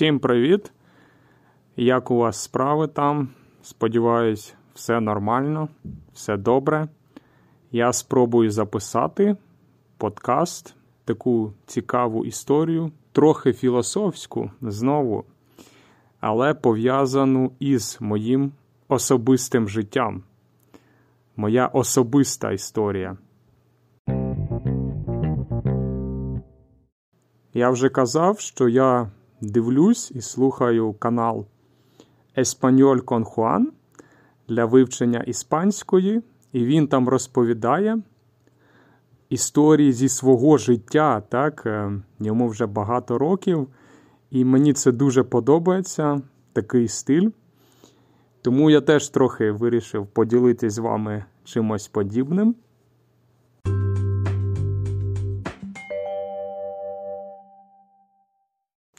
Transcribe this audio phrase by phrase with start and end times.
[0.00, 0.72] Всім привіт!
[1.76, 3.28] Як у вас справи там?
[3.62, 5.68] Сподіваюсь, все нормально,
[6.12, 6.88] все добре.
[7.72, 9.36] Я спробую записати
[9.98, 10.74] подкаст,
[11.04, 15.24] таку цікаву історію, трохи філософську знову,
[16.20, 18.52] але пов'язану із моїм
[18.88, 20.22] особистим життям.
[21.36, 23.16] Моя особиста історія.
[27.54, 31.46] Я вже казав, що я дивлюсь і слухаю канал
[32.36, 33.64] Еспаньоль Con Juan
[34.48, 36.22] для вивчення іспанської,
[36.52, 38.02] і він там розповідає
[39.28, 41.22] історії зі свого життя.
[41.28, 41.62] Так?
[41.66, 43.68] Е, йому вже багато років,
[44.30, 46.22] і мені це дуже подобається,
[46.52, 47.30] такий стиль.
[48.42, 52.54] Тому я теж трохи вирішив поділитися з вами чимось подібним.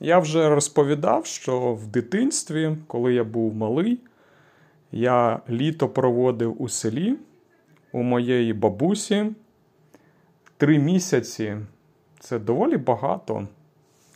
[0.00, 4.00] Я вже розповідав, що в дитинстві, коли я був малий,
[4.92, 7.16] я літо проводив у селі
[7.92, 9.26] у моєї бабусі.
[10.56, 11.56] Три місяці
[12.20, 13.48] це доволі багато,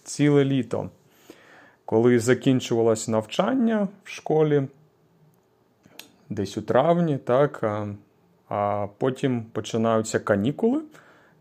[0.02, 0.90] ціле літо.
[1.84, 4.62] Коли закінчувалось навчання в школі,
[6.28, 7.86] десь у травні, так, а,
[8.48, 10.82] а потім починаються канікули.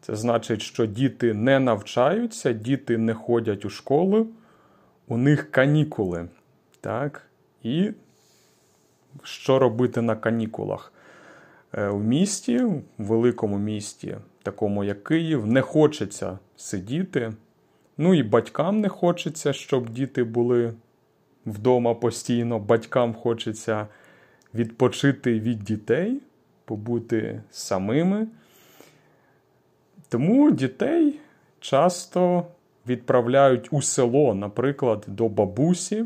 [0.05, 4.27] Це значить, що діти не навчаються, діти не ходять у школу,
[5.07, 6.27] у них канікули.
[6.81, 7.25] Так?
[7.63, 7.91] І
[9.23, 10.93] що робити на канікулах?
[11.73, 17.33] Е, в місті, в великому місті, такому як Київ, не хочеться сидіти.
[17.97, 20.73] Ну і батькам не хочеться, щоб діти були
[21.45, 22.59] вдома постійно.
[22.59, 23.87] Батькам хочеться
[24.53, 26.21] відпочити від дітей,
[26.65, 28.27] побути самими.
[30.13, 31.19] Тому дітей
[31.59, 32.45] часто
[32.87, 36.05] відправляють у село, наприклад, до бабусі,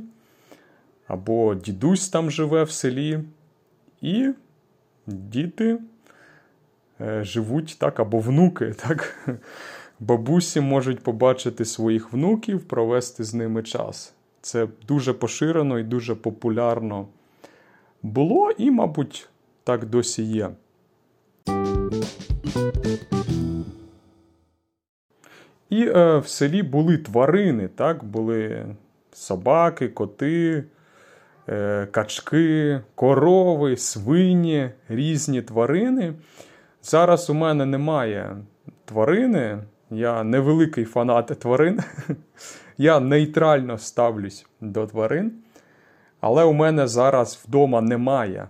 [1.07, 3.19] або дідусь там живе в селі,
[4.01, 4.29] і
[5.07, 5.79] діти
[7.01, 8.65] е, живуть так, або внуки.
[8.87, 9.27] так.
[9.99, 14.13] Бабусі можуть побачити своїх внуків, провести з ними час.
[14.41, 17.07] Це дуже поширено і дуже популярно
[18.03, 19.29] було, і, мабуть,
[19.63, 20.49] так досі є.
[25.69, 28.65] І е, в селі були тварини, так, були
[29.13, 30.63] собаки, коти,
[31.49, 36.13] е, качки, корови, свині, різні тварини.
[36.83, 38.37] Зараз у мене немає
[38.85, 39.59] тварини,
[39.91, 41.79] я невеликий фанат тварин.
[42.79, 45.31] Я нейтрально ставлюсь до тварин.
[46.19, 48.47] Але у мене зараз вдома немає.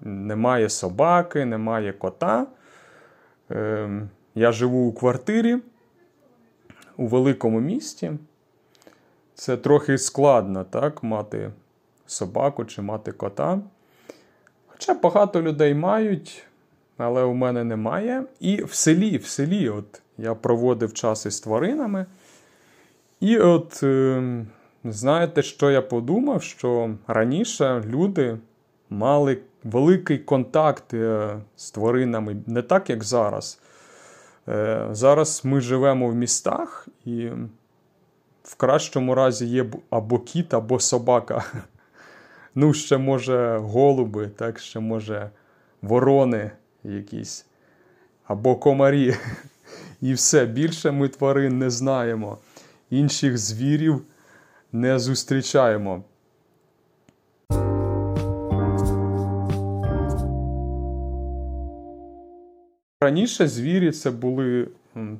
[0.00, 2.46] Немає собаки, немає кота.
[3.50, 3.88] Е,
[4.34, 5.58] Я живу у квартирі
[6.98, 8.12] у великому місті.
[9.34, 11.50] Це трохи складно, так, мати
[12.06, 13.60] собаку чи мати кота.
[14.66, 16.44] Хоча багато людей мають,
[16.96, 18.24] але у мене немає.
[18.40, 22.06] І в селі, в селі, от я проводив час із тваринами.
[23.20, 24.46] І от, е,
[24.84, 26.42] знаєте, що я подумав?
[26.42, 28.38] Що раніше люди
[28.90, 33.60] мали великий контакт е, з тваринами, не так, як зараз.
[34.48, 37.30] Е, зараз ми живемо в містах, і
[38.42, 41.44] в кращому разі є або кіт, або собака.
[42.54, 45.30] Ну, ще може голуби, так, ще може
[45.82, 46.50] ворони
[46.84, 47.46] якісь,
[48.26, 49.16] або комарі.
[50.00, 52.38] І все, більше ми тварин не знаємо.
[52.90, 54.02] Інших звірів
[54.72, 56.02] не зустрічаємо.
[63.08, 64.68] Раніше звірі це були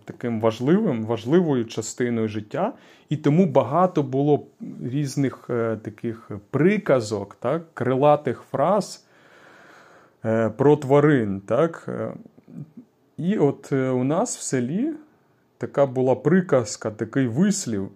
[0.04, 2.72] таким важливим, важливою частиною життя,
[3.08, 4.46] і тому багато було
[4.84, 9.06] різних е, таких приказок, так, крилатих фраз
[10.24, 11.40] е, про тварин.
[11.40, 11.84] Так.
[11.88, 12.12] Е.
[13.16, 14.92] І от у нас в селі
[15.58, 17.88] така була приказка, такий вислів,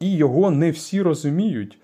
[0.00, 1.78] і його не всі розуміють.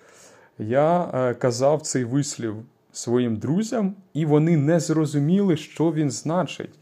[0.58, 2.56] Я казав цей вислів
[2.92, 6.74] своїм друзям, і вони не зрозуміли, що він значить.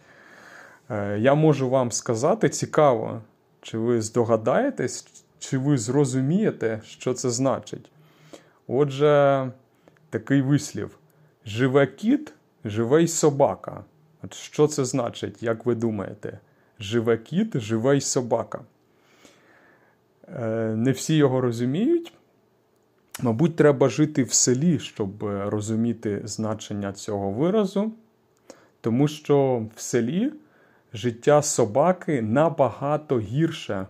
[0.91, 3.23] Е, я можу вам сказати цікаво,
[3.63, 5.07] чи ви здогадаєтесь,
[5.39, 7.91] чи ви зрозумієте, що це значить.
[8.67, 9.51] Отже,
[10.11, 10.99] такий вислів:
[11.47, 12.33] живе кіт,
[12.65, 13.85] живе й собака.
[14.23, 16.39] От Що це значить, як ви думаєте?
[16.81, 18.61] Живе кіт, живе й собака.
[20.29, 22.13] Е, не всі його розуміють.
[23.23, 27.93] Мабуть, треба жити в селі, щоб е, розуміти значення цього виразу,
[28.81, 30.33] тому що в селі
[30.93, 33.87] життя собаки набагато гірше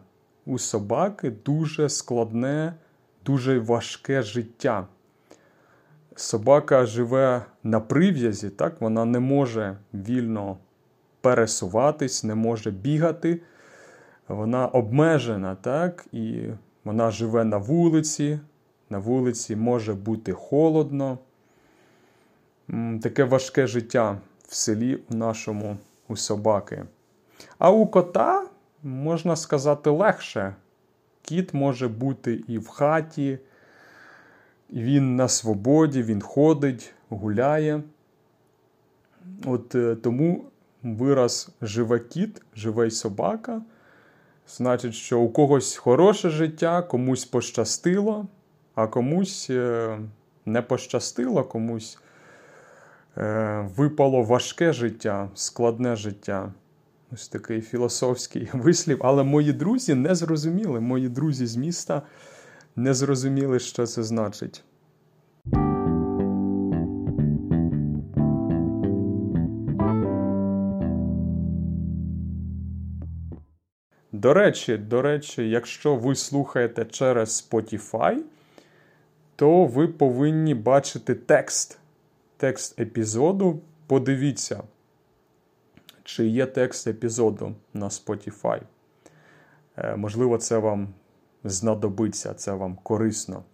[0.46, 2.74] у собаки дуже складне,
[3.24, 4.86] дуже важке життя.
[6.16, 8.80] Собака живе на прив'язі, так?
[8.80, 10.58] вона не може вільно
[11.20, 13.40] пересуватись, не може бігати.
[14.28, 16.06] Вона обмежена, так?
[16.12, 16.42] і
[16.84, 18.38] вона живе на вулиці.
[18.90, 21.18] На вулиці може бути холодно.
[23.02, 25.76] Таке важке життя в селі у нашому
[26.08, 26.84] у собаки.
[27.58, 28.46] А у кота,
[28.82, 30.54] можна сказати, легше.
[31.22, 33.38] Кіт може бути і в хаті,
[34.72, 37.82] він на свободі, він ходить, гуляє.
[39.44, 40.44] От е, тому
[40.82, 43.62] вираз живе кіт, живе собака.
[44.48, 48.26] Значить, що у когось хороше життя, комусь пощастило,
[48.80, 49.98] а комусь е,
[50.46, 51.98] не пощастило, комусь
[53.18, 56.52] е, випало важке життя, складне життя.
[57.12, 59.00] Ось такий філософський вислів.
[59.02, 60.80] Але мої друзі не зрозуміли.
[60.80, 62.02] Мої друзі з міста
[62.76, 64.64] не зрозуміли, що це значить.
[74.12, 78.16] До речі, до речі, якщо ви слухаєте через Spotify,
[79.40, 81.78] то ви повинні бачити текст.
[82.36, 83.60] Текст епізоду.
[83.86, 84.62] Подивіться,
[86.04, 88.60] чи є текст епізоду на Spotify.
[89.76, 90.88] Е, можливо, це вам
[91.44, 93.44] знадобиться, це вам корисно.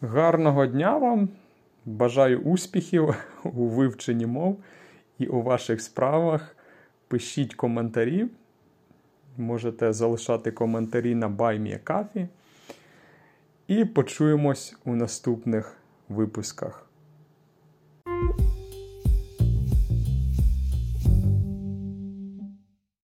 [0.00, 1.28] Гарного дня вам!
[1.84, 3.14] Бажаю успіхів
[3.44, 4.62] у вивченні мов
[5.18, 6.53] і у ваших справах.
[7.14, 8.26] Пишіть коментарі.
[9.36, 12.28] Можете залишати коментарі на BuyMeACoffee.
[13.68, 15.76] І почуємось у наступних
[16.08, 16.86] випусках.